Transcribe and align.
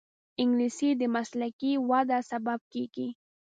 انګلیسي 0.41 0.89
د 0.99 1.01
مسلکي 1.15 1.73
وده 1.89 2.19
سبب 2.31 2.59
کېږي 2.73 3.07